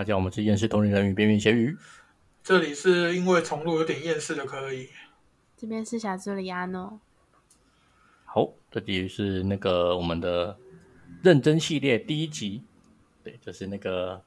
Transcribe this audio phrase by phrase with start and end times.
[0.00, 1.76] 大家好，我们是厌世同龄人与边缘咸鱼。
[2.42, 4.88] 这里是因为重录有点厌世的，可以。
[5.58, 6.98] 这边是小助理阿诺。
[8.24, 10.56] 好，这集是那个我们的
[11.22, 12.62] 认真系列第一集，
[13.22, 14.24] 对，就是那个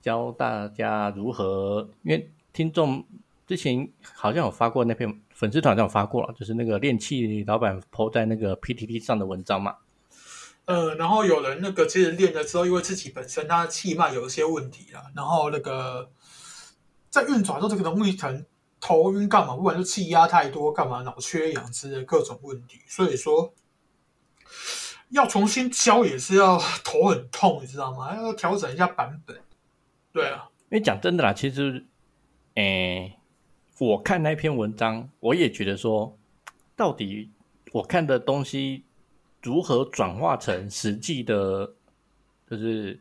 [0.00, 3.04] 教大家如何，因为听众
[3.48, 9.74] 之前好像有发过那篇粉丝团上有发过了，就是那个练气老板 PO 在那个 PTT 上的文章嘛。
[10.66, 16.10] 呃，然后有人那个其实练了之后，因为自己本身他的气脉有一些问题啦，然后那个
[17.10, 18.46] 在运转的时候，这个容易疼、
[18.80, 19.54] 头晕干嘛？
[19.54, 23.52] 不管是气压太多干嘛，脑缺氧之类各种问题，所以说
[25.10, 28.16] 要重新教也是要头很痛，你知道吗？
[28.16, 29.38] 要调整一下版本。
[30.12, 31.84] 对啊，因为讲真的啦，其实，
[32.54, 33.18] 诶，
[33.78, 36.16] 我看那篇文章，我也觉得说，
[36.74, 37.30] 到底
[37.72, 38.84] 我看的东西。
[39.44, 41.70] 如何转化成实际的，
[42.50, 42.98] 就是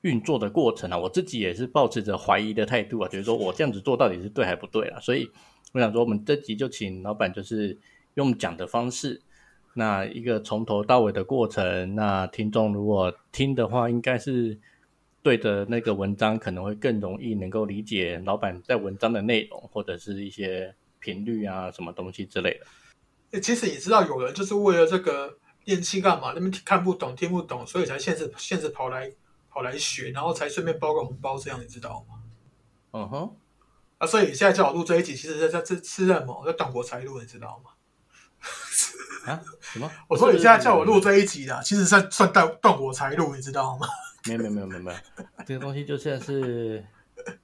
[0.00, 0.98] 运作的过程啊？
[0.98, 4.98] 我自己也是保持着怀疑的态度啊，觉得说我这样子做到底是对还不对啊？
[4.98, 5.30] 所以
[5.72, 7.78] 我想说，我们这集就请老板就是
[8.14, 9.22] 用讲的方式，
[9.74, 14.58] 那一个从头到尾的过程，那听众如果听的话，应该是
[15.22, 22.66] 对着那个文章，可能会更容易能够理解老板在文章的内容，或者是一些频率啊，什么东西之类的。
[23.30, 25.38] 诶其实也知道有人就是为了这个。
[25.64, 26.32] 练气干嘛？
[26.34, 29.10] 那边看不懂、听不懂，所以才现实现实跑来
[29.50, 32.20] 跑来学，然后才顺便包个红包，这样你知道吗？
[32.92, 33.36] 嗯哼。
[33.98, 36.42] 啊，所以你现在叫我录这一集，其实在在这是在么？
[36.44, 37.70] 在断国财路，你知道吗？
[39.32, 39.40] 啊？
[39.60, 39.90] 什么？
[40.08, 43.86] 我说你现在叫我录这一集的，其实算算断断国财路，你知道吗？
[44.26, 44.98] 没有没有没有没有没有，
[45.46, 46.84] 这个东西就像是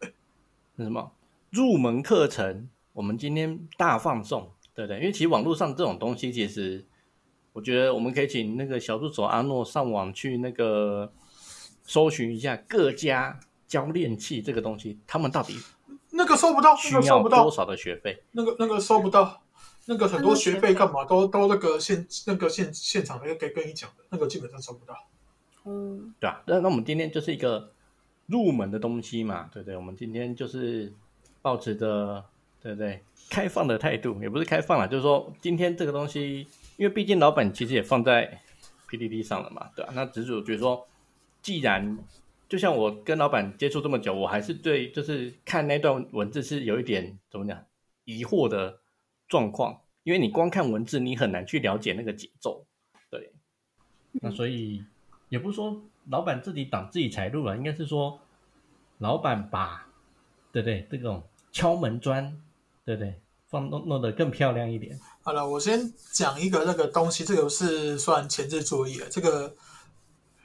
[0.77, 1.13] 那什么
[1.51, 4.99] 入门课程，我们今天大放送，对不对？
[4.99, 6.85] 因为其实网络上这种东西，其实。
[7.61, 11.13] 我觉得我们可以请那个小助手阿诺上网去那个
[11.85, 15.59] 搜寻一下各家教练器这个东西，他们到底
[16.09, 18.23] 那个收不到，需要多少的学费？
[18.33, 19.43] 那个那个收不到，
[19.85, 24.95] 那个很多学费干嘛都都那个现那个现现场那个跟跟你讲的，那个基本上收不到。
[25.67, 27.71] 嗯，对啊，那那我们今天就是一个
[28.25, 29.77] 入门的东西嘛，对不对？
[29.77, 30.91] 我们今天就是
[31.43, 32.25] 保持着
[32.63, 36.47] 对不对开放的态度，也不是开放了，就是说今天这个东西。
[36.81, 38.41] 因为毕竟老板其实也放在
[38.89, 39.93] PPT 上了嘛，对吧？
[39.95, 40.89] 那只是我觉得说，
[41.43, 41.99] 既然
[42.49, 47.63] 就像我跟老板接触这么久，我还是对就是看那段文字是有一点怎么讲
[48.07, 48.81] 疑惑的
[49.29, 49.83] 状况。
[50.05, 52.65] 因为你光看文字，你很难去了解那个节奏，
[53.11, 53.31] 对。
[54.13, 54.83] 那所以
[55.29, 58.19] 也不是说老板自己挡自己财路了，应该是说
[58.97, 59.87] 老板把
[60.51, 62.41] 对不对这种敲门砖，
[62.87, 63.21] 对不对？
[63.49, 64.99] 放弄弄得更漂亮一点。
[65.23, 69.07] 好了，我先讲一个那个东西，这个是算前置作业。
[69.11, 69.55] 这个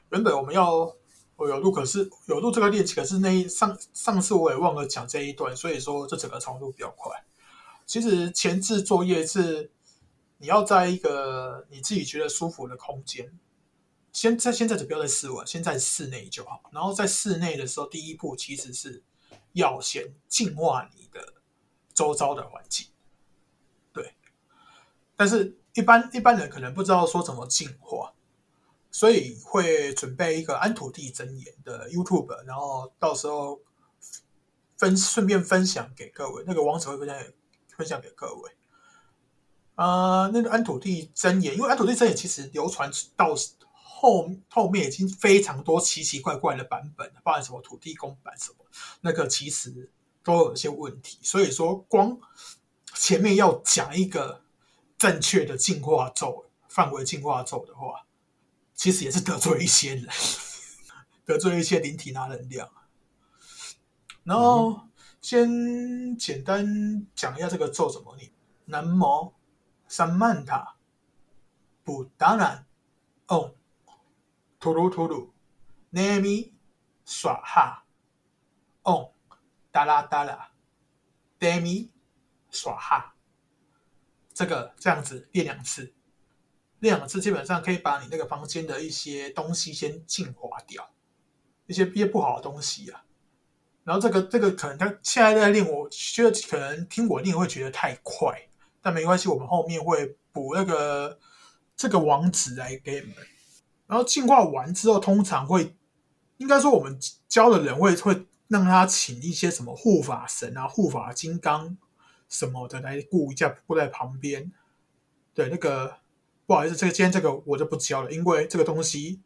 [0.10, 0.94] 原本我们要
[1.38, 7.12] 我有录，可是有录这个练习，可是那一上上次我也忘了讲这一段，所以说这整个重录比较快。
[7.86, 9.72] 其实前置作业是
[10.40, 13.32] 你要在一个你自己觉得舒服的空间，
[14.12, 16.62] 先在现在就不要在室外，先在室内就好。
[16.74, 19.02] 然后在室内的时候，第一步其实是
[19.54, 21.34] 要先净化你的
[21.94, 22.88] 周遭的环境。
[25.18, 28.12] 但是，一般一般人可能不知道说怎么净化，
[28.92, 33.62] 所以会准备一个安土地真言的 YouTube，然后到时候
[34.78, 37.18] 分顺便分享给各位，那个网址会分享
[37.78, 38.52] 分享给各位。
[39.76, 43.34] 啊，那个安土地真言，因为安土地真言其实流传到
[43.72, 48.66] 后后面已经非常多奇奇怪怪的版本，包含什么土地公版什么，
[49.00, 49.90] 那个其实
[50.24, 52.18] 都有些问题，所以说光
[52.94, 54.45] 前面要讲一个。
[54.98, 58.06] 正确的进化咒范围进化咒的话，
[58.74, 60.10] 其实也是得罪一些人，
[61.26, 62.70] 得罪一些灵体拿能量。
[64.24, 64.88] 然后
[65.22, 68.32] 先简单讲一下这个咒怎么念：
[68.66, 69.34] 南无
[69.88, 70.76] 三曼塔
[71.84, 72.66] 布达南
[73.28, 73.56] 嗡
[74.60, 75.34] 吐鲁吐鲁
[75.92, 76.54] 奈米
[77.06, 77.86] 耍哈
[78.84, 79.12] 嗡
[79.72, 80.52] 达拉达拉
[81.38, 81.92] 达米
[82.50, 83.15] 耍哈。
[84.36, 85.94] 这个这样子练两次，
[86.80, 90.90] 练两次基本上可以把你那个房间的一些东西先净化掉，
[91.68, 93.06] 一些一些不好的东西啊。
[93.86, 98.50] 然后这个这个可能他现在在练，我觉得可能听我练会觉得太快，
[98.82, 101.18] 但没关系，我们后面会补那个
[101.78, 103.16] 这个网址来给你们。
[103.88, 105.78] 然后净化完之后，通常会
[106.38, 107.00] 应该说我们
[107.30, 111.78] 教的人会会让他请一些什么护法神啊、护法金刚。
[112.38, 114.52] 什么的来顾一下，顾在旁边。
[115.34, 116.00] 对，那个
[116.46, 119.22] 不好意思，这个今天这个我就不教了，因为这个东西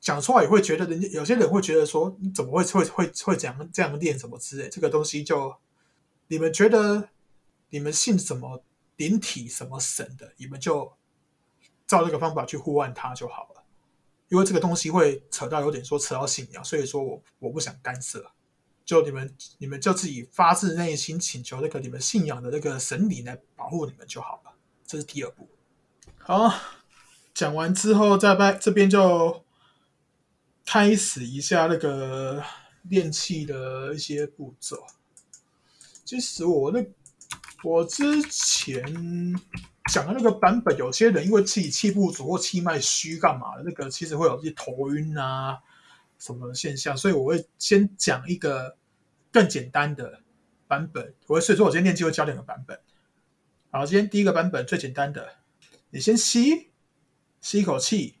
[0.00, 5.54] 讲出来也会觉得人家有些人会觉得说，你怎么会会会会这样这样练什么之类，这个东西就
[6.28, 7.08] 你们觉得
[7.70, 8.62] 你们信什么
[8.96, 10.92] 灵体什么神的，你们就
[11.86, 13.64] 照这个方法去呼唤它就好了。
[14.28, 18.32] 因为这个东西会扯到有点说扯到信仰，所以说我我不想干涉。
[18.92, 24.52] 就你们你们就自己发自内心请求那个你们信仰的那个神灵来保护你们就好了。
[24.86, 25.48] 这是第二步。
[26.18, 26.52] 好，
[27.32, 29.42] 讲完之后，再拜这边就
[30.66, 32.44] 开始一下那个
[32.82, 34.76] 练气的一些步骤。
[36.04, 36.84] 其实我那
[37.64, 39.40] 我之前。
[39.90, 43.64] 讲的那个版本，有些人因为自己气不足或气脉虚，干嘛的？
[43.64, 45.58] 那个其实会有一些头晕啊
[46.20, 48.76] 什么现象，所以我会先讲一个
[49.32, 50.20] 更简单的
[50.68, 51.14] 版本。
[51.26, 52.78] 我所以说，我今天练气会教两个版本。
[53.70, 55.36] 好，今天第一个版本最简单的，
[55.90, 56.70] 你先吸
[57.40, 58.18] 吸一口气，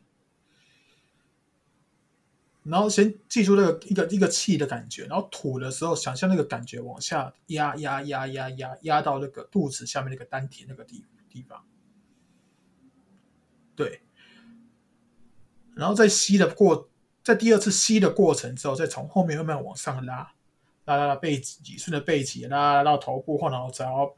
[2.64, 11.04] 然后先记住那个一个一个气的感觉，然后吐的时候，想象那个感觉往下压压压压压压到那个肚子下面那个丹田那个地。
[11.32, 11.64] 地方，
[13.74, 14.02] 对，
[15.74, 16.90] 然后在吸的过，
[17.24, 20.34] 在第二次吸的过程之后，再从后面慢慢往上拉，
[20.84, 24.14] 拉拉拉背脊，顺着背脊拉拉到头部后脑勺、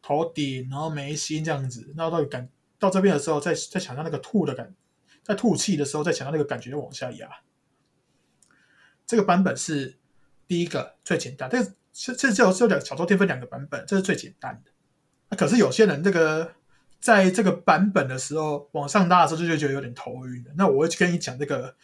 [0.00, 2.48] 头顶，然后眉心这样子，然后到感
[2.78, 4.74] 到这边的时候，再再想到那个吐的感，
[5.22, 7.28] 在吐气的时候，再想到那个感觉往下压。
[9.06, 9.98] 这个版本是
[10.46, 11.62] 第一个最简单，这
[11.92, 15.36] 这这只有只有两小周天分两个版本，这是最简单的。
[15.36, 16.54] 可是有些人这个
[17.00, 20.50] 在这个版本的时候往上拉的时候就觉得有点头晕的。
[20.56, 21.74] 那我会跟你讲这个，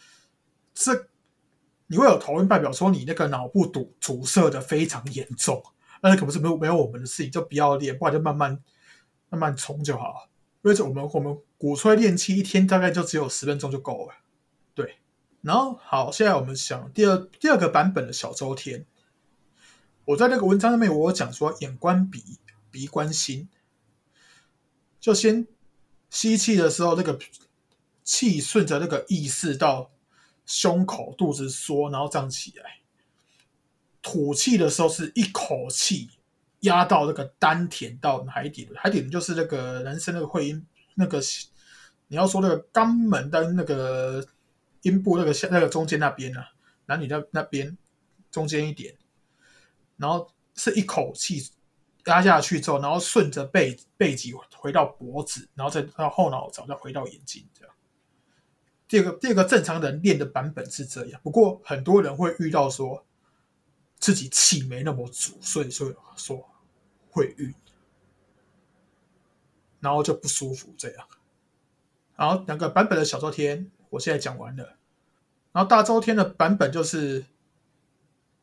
[0.73, 1.07] 这
[1.87, 5.63] 你会有头晕，代表说你那个脑部堵阻塞的非常严重。
[6.01, 8.59] 那可不是没有没有我们的事情，就不要练，不然就慢慢
[9.29, 10.29] 慢慢冲就好了。
[10.63, 14.13] 因为我们我们鼓吹练气，一天大概就只有十分钟就够了。
[14.73, 14.97] 对，
[15.41, 18.85] 然后好，现在我们想第二第二个版本的小周天，
[20.05, 22.39] 我在那个文章上面我有讲说眼观鼻。
[22.71, 23.47] 鼻观心，
[24.99, 25.47] 就先
[26.09, 27.17] 吸气的时候，那个
[28.03, 29.91] 气顺着那个意识到
[30.45, 32.79] 胸口、肚子缩，然后这样起来。
[34.01, 36.09] 吐气的时候是一口气
[36.61, 41.19] 压到那个丹田到海底海底就是那个男生那个会阴，那个
[42.07, 44.25] 你要说那个肛门的那个
[44.81, 46.51] 阴部那个下那个中间那边啊，
[46.85, 47.77] 男女那那边
[48.29, 48.95] 中间一点，
[49.97, 51.51] 然后是一口气。
[52.05, 57.64] 压下去之后，然后顺着背背脊回到脖子，然后再到后脑勺，再回到眼睛，这样。
[58.87, 63.05] 第二个第二个正常人练的版本是这样，不过很多人会遇到说
[63.99, 66.49] 自己气没那么足，所以说说
[67.09, 67.53] 会晕，
[69.79, 71.07] 然后就不舒服这样。
[72.15, 74.77] 然后两个版本的小周天，我现在讲完了。
[75.51, 77.25] 然后大周天的版本就是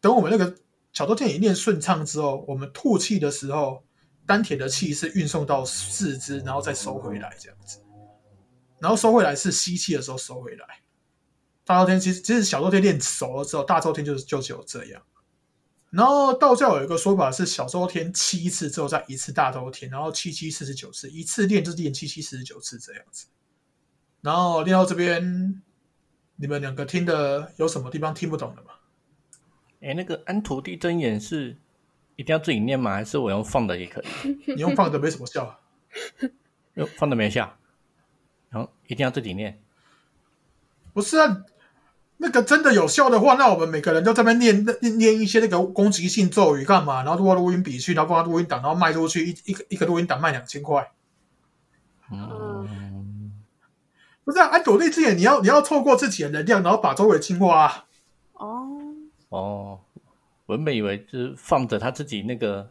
[0.00, 0.56] 等我们那个。
[0.92, 3.82] 小周天一练顺畅之后，我们吐气的时候，
[4.26, 7.78] 丹田的气是运送到四肢，然后再收回来这样子。
[8.82, 10.66] 然后收回来是吸气的时候收回来。
[11.64, 15.00] 大周天其实其实小周天练熟了之后，大周天就是就只有这样。
[15.90, 23.28] 然后道教有一个说法是小周天七次之后再一次大周天，然后七七四十九次，一次练就是练七七四十九次这样子。
[24.20, 25.62] 然后练到这边，
[26.34, 28.70] 你们两个听的有什么地方听不懂的吗？
[29.82, 31.56] 哎，那个安徒地真言是
[32.16, 32.94] 一定要自己念吗？
[32.94, 34.36] 还是我用放的也可以？
[34.54, 35.60] 你用放的没什么效，
[36.74, 37.56] 用放的没效，
[38.52, 39.60] 然后一定要自己念。
[40.92, 41.44] 不是啊，
[42.18, 47.02] 那个真的有效的话，那我们每个人都在那念念念一些那个攻击性咒语干嘛？
[47.02, 50.92] 然后录录音笔去，然后放录音档，然后卖出去，一一个一个录音档卖两千块。
[52.12, 53.32] 嗯，
[54.22, 57.86] 不是啊，安徒地之眼，你要你要透过自己的能量，然后把周围净化。
[58.34, 58.68] 哦。
[59.30, 59.80] 哦，
[60.44, 62.70] 我本以为就是放着他自己那个，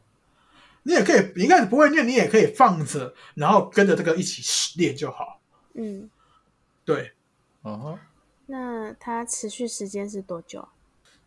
[0.84, 5.41] 你也可以，你应该不会念，你也可以放着，然后跟着这个一起练就好。
[5.74, 6.10] 嗯，
[6.86, 7.14] 对，
[7.62, 7.98] 哦，
[8.46, 10.68] 那它持续时间是多久？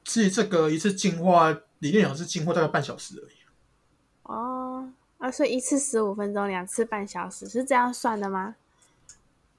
[0.04, 3.36] 其实这个一次进化理念上是进化大概半小时而已。
[4.24, 8.56] 哦，啊，所以一次十五分钟，两次半小时，是这样算的吗？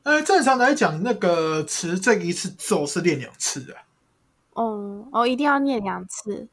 [0.03, 3.75] 呃，正常来讲，那个词这一次咒是练两次的。
[4.51, 6.47] 哦哦，一定要念两次。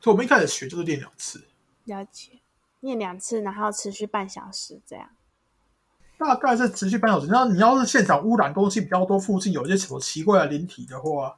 [0.00, 1.42] 所以我们一开始学就是练两次。
[1.84, 2.40] 了解，
[2.80, 5.08] 念两次，然后持续半小时这样。
[6.18, 7.28] 大概是持续半小时。
[7.28, 11.36] 那你要是现场污染东西比较多，附近有一些什么奇怪的灵体的话，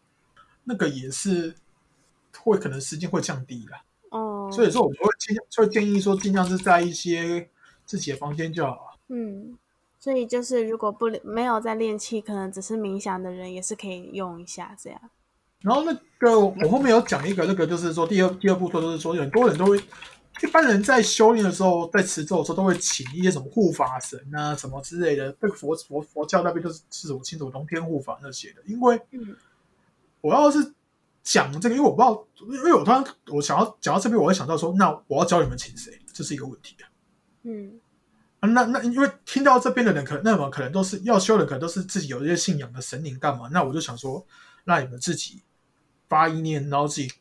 [0.64, 1.54] 那个也是
[2.38, 3.72] 会可能时间会降低的。
[4.10, 4.50] 哦。
[4.52, 7.48] 所以说我们会尽会建议说，尽量是在一些
[7.84, 8.98] 自己的房间就好。
[9.08, 9.56] 嗯。
[10.02, 14.98] 所以就是如果不没有在练气，可能只是冥想的人也是可以用一下这样。
[15.60, 19.78] 然后那个我后面有讲一个那个，就是说第二第二步骤就是说，很多人都会，
[20.42, 25.30] 一般人在修炼的时候，在持咒的时候都会请一些什么护法神啊什么之类的。
[25.40, 28.62] 这个佛佛佛教那边就是是什么清楚龙天护法那些的。
[28.66, 29.36] 因为嗯
[30.20, 30.74] 我要是
[31.22, 36.88] 讲这个，因为我不知道，因为我突然我想要讲到这边，我会想到说，那我要教你们请谁，这是一个问题啊。
[37.42, 37.80] 嗯
[38.40, 43.48] 啊，那那因为听到这边的人，可那么可能都是要修的，可能都是自己有一些信仰的神灵干嘛？
[43.52, 44.26] 那我就想说，
[44.64, 45.42] 那你们自己
[46.08, 47.12] 发一念，然后自己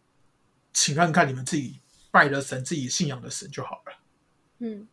[0.74, 1.80] 请看看你们自己
[2.12, 3.94] 拜了神，自己信仰的神就好了，
[4.60, 4.88] 嗯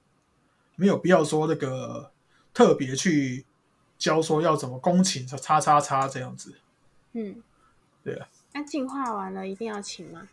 [0.76, 2.10] 没有必要说那个
[2.52, 3.44] 特别去
[3.96, 6.54] 教说要怎么恭请叉叉叉这样子。
[7.12, 7.42] 嗯，
[8.04, 8.28] 对啊。
[8.52, 10.28] 那进化完了一定要请吗？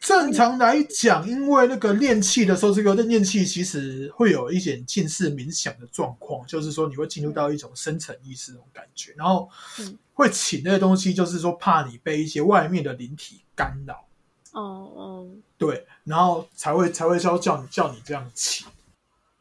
[0.00, 9.48] 正常来讲，因为那个练气的时候，这个练气其实会有一点近似冥想的状况，就是说你会进入到一种深层意识那种感觉，然后
[9.78, 14.04] 嗯会请那个东西，就是说怕你被一些外面的灵体干扰，
[14.52, 14.60] 哦
[14.94, 15.28] 哦，
[15.58, 18.66] 对，然后才会才会叫叫你叫你这样请。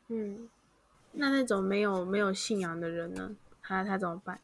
[0.07, 0.49] 嗯，
[1.11, 3.29] 那那种没有没有信仰的人呢？
[3.61, 4.39] 他他怎么办？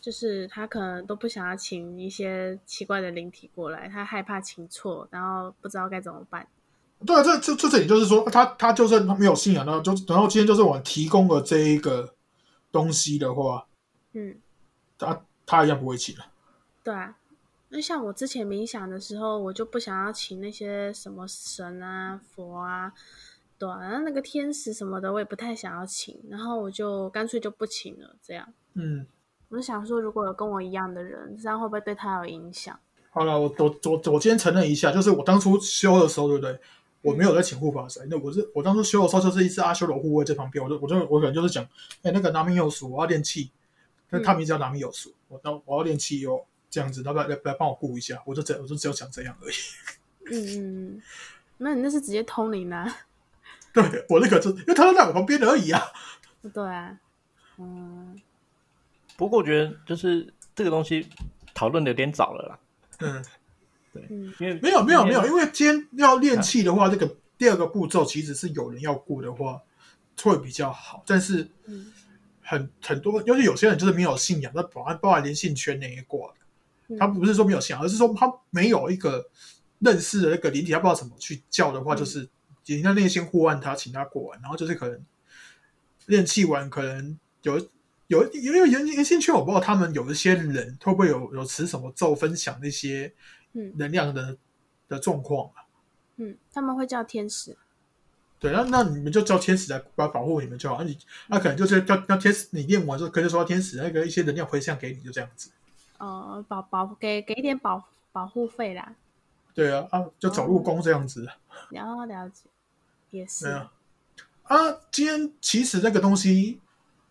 [0.00, 6.46] 就是他可能都不想要请一些奇怪的灵体过来，他害怕请错，然后不知道该怎么办。
[7.06, 12.14] 对啊，这这这这里就是说，他他就算他没有信仰，然后就然后今天就是我提供了这一个
[12.70, 13.66] 东西的话，
[14.12, 14.36] 嗯，
[14.98, 16.22] 他他一样不会请的。
[16.82, 17.16] 对啊。
[17.74, 22.92] 那像我之前冥想的时候，我就不想要请那些什么神啊、佛啊，
[23.56, 28.14] 对啊，然后那个天使什么的，我也不太想要请，然后我就干脆就不请了。
[28.22, 29.06] 这样，嗯，
[29.48, 32.78] 我就想说，如果有跟我一样的人，这样会不会对他有影响？
[33.10, 36.60] 好了，我我我我今天承认一下，就是我当初修的时候，对不对？
[37.00, 41.64] 我没有在请护法神，那我是我当初修的时候，就是一只阿修罗护卫在旁边，我就我就我可能就是讲，
[42.02, 43.50] 哎、那个拿米有鼠，我要练气，
[44.10, 48.20] 那他名字叫拿米有鼠，我当我要练气哟，这样子，要不要来来帮我顾一下？
[48.24, 49.54] 我就只我就只有讲这样而已。
[50.24, 51.02] 嗯嗯嗯，
[51.58, 52.96] 那你那是直接通灵啊？
[53.74, 55.82] 对我那个就因为他都在我旁边而已啊。
[56.52, 56.98] 对啊，
[57.58, 58.18] 嗯
[59.16, 61.06] 不过我觉得就是这个东西
[61.52, 62.58] 讨论的有点早了啦，
[63.00, 63.24] 嗯，
[63.92, 69.60] 对因为没有没有没有，因为今天要练气的话，这个第二个步骤其实是有人要顾的话
[70.22, 71.92] 会比较好，但是嗯
[72.40, 76.34] 很很多，尤其有些人就是没有信仰，那保安包含连信圈那一挂的。
[76.34, 76.41] 嗯
[76.98, 79.28] 他不是说没有信仰，而是说他没有一个
[79.78, 82.28] 认识的那个灵体，他不知道怎么去叫的话，嗯就是
[82.66, 85.00] 人家内心呼唤他，请他过完，然后就是可能
[86.06, 87.68] 练气完，可能有
[88.06, 93.12] 有因为人人心圈，我不知道他们有一些人会不会有有持什么咒分享那些
[93.52, 94.36] 嗯能量的
[94.88, 95.64] 的状况啊？
[96.16, 97.56] 嗯，他们会叫天使。
[98.38, 100.76] 对，那那你们就叫天使来保保护你们就好。
[100.80, 105.50] 那你那可能就是叫叫天使，你练完之后，可能就说天使那个一些能量回向给你，就这样子。
[106.02, 107.80] 哦，保保给给一点保
[108.10, 108.92] 保护费啦，
[109.54, 111.28] 对啊，啊，就走路工这样子。
[111.70, 112.50] 然后了解，
[113.10, 113.72] 也是对，啊，
[114.42, 114.56] 啊，
[114.90, 116.60] 今天其实那个东西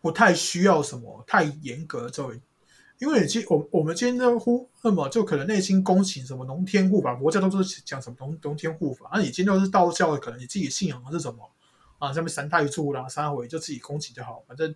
[0.01, 2.41] 不太需要什么太严格的咒语，
[2.99, 11.49] 因为今我我们今天的呼那么就可能内心恭请什么龙天护法，佛教都是讲什么龙龙天护法，啊，你今天都是道教的，可能你自己信仰的是什么
[11.99, 14.75] 啊，上面三太柱啦、三回就自己恭请就好，反正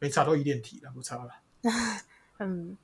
[0.00, 1.30] 没差都一点体了，不差了。
[2.40, 2.76] 嗯，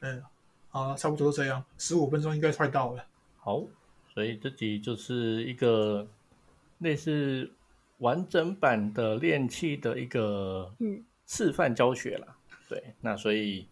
[0.00, 0.22] 嗯，
[0.70, 3.04] 好，差不多这样，十五分钟应该快到了。
[3.36, 3.62] 好，
[4.14, 6.06] 所以这集就是一个
[6.78, 7.50] 类似
[7.98, 12.36] 完整版的练气的一个嗯示范教学啦。
[12.68, 13.66] 对，那所以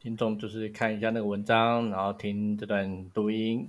[0.00, 3.68] 听众就是看一下那个文章，然后听这段录音，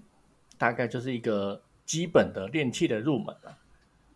[0.58, 3.58] 大概就是一个基本的练气的入门了。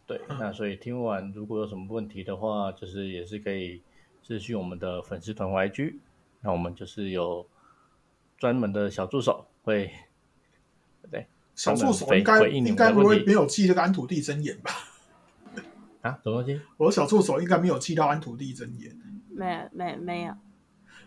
[0.07, 3.81] 对，嗯那所以听完如果有什么问题的话，就是也是可以
[4.25, 5.95] 咨询我们的粉丝团 YG，
[6.41, 7.45] 那我们就是有
[8.37, 9.85] 专门的小助手会，
[11.01, 11.27] 对不对？
[11.55, 14.71] 小助手回应该回应该不会没有记这个安土地真言吧？
[16.01, 16.61] 啊，什么东西？
[16.77, 18.95] 我的小助手应该没有记到安土地真言。
[19.29, 20.33] 没有没没有，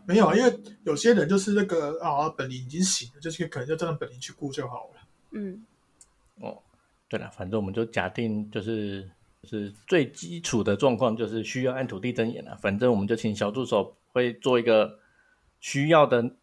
[0.05, 5.01] 没有，因为有些人就是那个啊，本领已经醒了，就是可能就这样本领去顾就好了。
[5.31, 5.65] 嗯
[6.41, 6.59] 哦，
[7.09, 9.09] 对了，反正我们就假定就是
[9.43, 12.57] 就是最基础的状况，就是需要按土地真言了。
[12.57, 14.99] 反正我们就请小助手会做一个
[15.61, 16.37] 需要的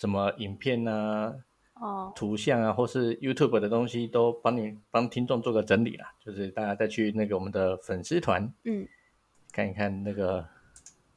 [0.00, 1.34] 什么影片啊、
[1.74, 6.14] 哦图像啊，或是 YouTube 的东西，都帮你帮听众做个整理啦。
[6.24, 8.88] 就是大家再去那个我们的粉丝团嗯
[9.52, 10.46] 看一看那个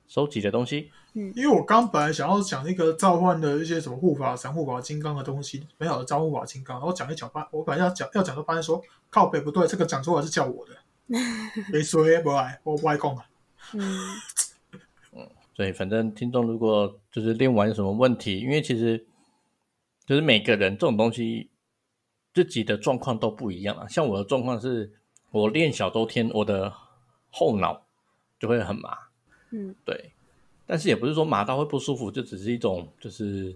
[0.05, 0.91] 收集的东西。
[1.13, 10.73] 嗯因为我刚本来想要讲一个召唤的一些什么护法神、护法金刚的东西，美好的召护法金刚，然后讲一讲发，我本来要讲要讲，就发现说靠北不对，这个讲出来是叫我的，
[11.71, 13.25] 没说不爱，我不爱讲啊。
[13.73, 13.81] 嗯
[15.55, 19.05] 所以反正听众如果就是练完有什么问题，因为其实
[20.05, 21.49] 就是每个人这种东西
[22.33, 23.87] 自己的状况都不一样啊。
[23.87, 24.91] 像我的状况是，
[25.31, 26.73] 我练小周天，我的
[27.29, 27.85] 后脑
[28.39, 28.97] 就会很麻，
[29.51, 30.11] 嗯对，
[30.65, 33.55] 但是也不是说麻到会不舒服，就只是一种就是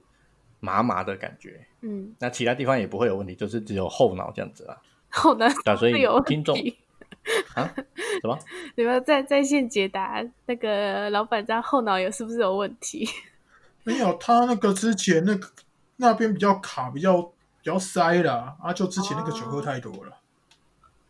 [0.60, 1.66] 麻麻的感觉。
[1.82, 4.78] 嗯，那其他地方也不会有问题，就是只有后脑这样子啊。
[5.10, 6.78] 后呢对啊，所以有听众题。
[7.58, 7.74] 啊，
[8.22, 8.38] 什么？
[8.76, 13.08] 你们在在线解答那个老板家后脑有是不是有问题？
[13.84, 15.50] 没有，他那个之前那个
[15.98, 17.32] 那边比较卡，比较比
[17.64, 20.18] 较塞啦，啊，就之前那个酒喝太多了，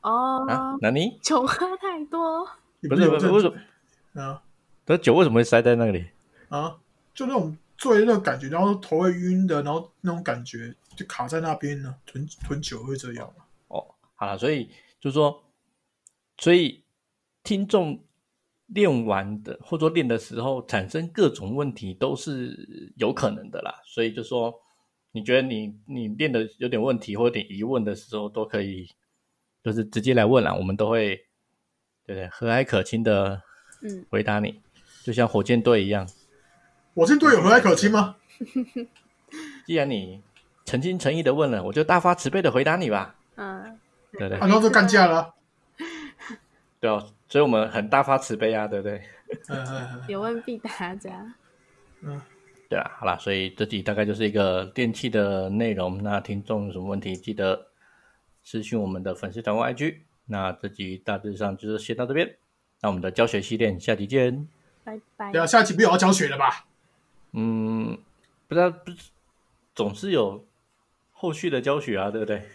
[0.01, 0.75] 哦，啊？
[0.81, 1.17] 哪里？
[1.21, 2.47] 酒喝太多，
[2.81, 3.49] 也不是不是为什
[4.13, 4.21] 么？
[4.21, 4.41] 啊
[4.85, 6.07] 这酒为什么会塞在那里？
[6.47, 6.77] 啊，
[7.13, 13.43] 就那种醉的那个感觉，然后头会晕的，然后那种感觉就卡在那边呢，囤囤酒会这样嘛。
[13.67, 13.85] 哦，
[14.15, 14.69] 好了，所以
[15.01, 15.43] 就是说，
[16.38, 16.84] 所以
[17.44, 18.03] 听众
[18.67, 23.74] 练完的，或者说练的时候产生各种问题，都是有可能的啦。
[23.86, 24.53] 所以就说，
[25.12, 28.89] 你觉得你你练的有点问题或有点疑问的时候，都可以
[29.63, 31.15] 就是直接来问啦，我们都会
[32.06, 33.41] 对不对和蔼可亲的
[33.82, 34.62] 嗯，回答你，
[35.03, 36.08] 就像火箭队一样。
[36.94, 38.15] 火箭队有和蔼可亲吗？
[39.65, 40.22] 既然你
[40.65, 43.79] 诚心诚意的问了，我就大发慈悲的回答你吧，嗯，
[44.13, 44.48] 对不对啊，？
[44.48, 45.34] 然后就干架了啊。
[46.79, 49.01] 对哦，所以我们很大发慈悲啊，对不对？
[50.07, 51.34] 有问必答这样。
[52.01, 52.22] 嗯，
[52.69, 56.01] 对啊，好啦，所以这集大概就是一个电器的内容。
[56.03, 57.67] 那听众有什么问题，记得
[58.43, 59.98] 私讯我们的粉丝团或 IG。
[60.25, 62.38] 那这集大致上就是先到这边，
[62.81, 64.48] 那我们的教学系列下集见。
[64.84, 65.41] 拜拜对。
[65.41, 66.65] 啊，下一期不有要教学了吧？
[67.31, 67.98] 嗯，
[68.48, 69.10] 不知道不是
[69.74, 70.46] 总是有
[71.12, 72.48] 后续的教学啊，对不对？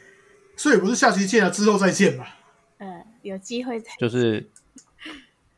[0.57, 2.39] 所以不是下期见了，之后再见吧。
[2.79, 4.51] 嗯，有机会再就是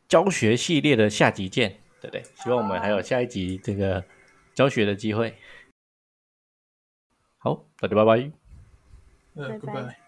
[0.09, 2.23] 教学系列的下集见，对不对？
[2.43, 4.05] 希望我们还有下一集这个
[4.55, 5.35] 教学的机会。
[7.39, 8.31] 好，大家拜拜。
[9.35, 10.04] 嗯，拜拜拜拜。